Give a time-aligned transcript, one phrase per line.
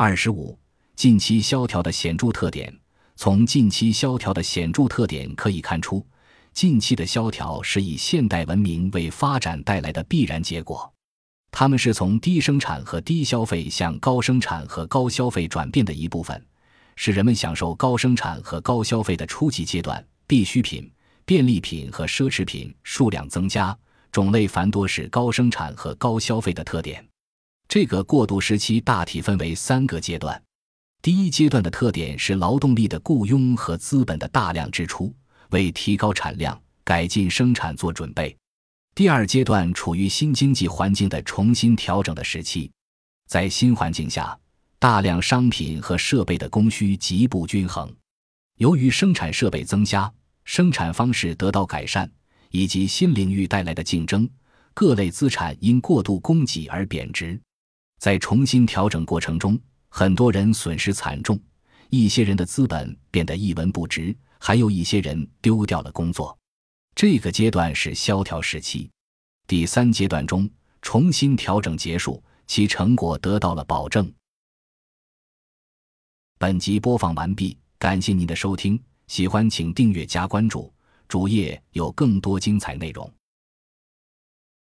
[0.00, 0.56] 二十五、
[0.94, 2.72] 近期萧条的显著特点。
[3.16, 6.06] 从近期萧条的显著特点可以看出，
[6.52, 10.88] 近期的萧条是以现代文明为发展带来的必然结果。
[11.50, 16.46] 它们是从低生产和低消费向高生产和高消费转变的一部分，
[16.94, 20.06] 是人们享受高生产和高消费的初级阶段。
[20.28, 20.88] 必需品、
[21.24, 23.76] 便利品和奢侈品数量增加，
[24.12, 27.04] 种类繁多是高生产和高消费的特点。
[27.68, 30.42] 这个过渡时期大体分为三个阶段。
[31.02, 35.14] 第一阶段的特点是劳动力的雇佣和资本的大量支出，
[35.50, 38.34] 为提高产量、改进生产做准备。
[38.94, 42.70] 第二阶段处于新经济环境的重新调整的时期，
[43.28, 44.36] 在新环境下，
[44.78, 47.94] 大量商品和设备的供需极不均衡。
[48.56, 50.10] 由于生产设备增加、
[50.44, 52.10] 生产方式得到改善，
[52.50, 54.28] 以及新领域带来的竞争，
[54.72, 57.38] 各类资产因过度供给而贬值。
[57.98, 61.38] 在重新调整过程中，很多人损失惨重，
[61.90, 66.36] 一些人的资本变得一文不值，还有一些人丢掉了工作。
[66.94, 68.90] 这个阶段是萧条时期，
[69.46, 70.48] 第三阶段中
[70.80, 74.10] 重新调整结束，其成果得到了保证。
[76.38, 80.72] 本集播放完毕，感谢您的收听，喜欢请订阅加关注，
[81.08, 83.12] 主页有更多精彩内容。